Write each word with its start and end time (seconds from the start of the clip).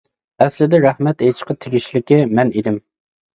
ئەسلىدە 0.45 0.79
رەھمەت 0.85 1.21
ئېيتىشقا 1.27 1.57
تېگىشلىكى 1.67 2.19
مەن 2.41 2.55
ئىدىم. 2.63 2.81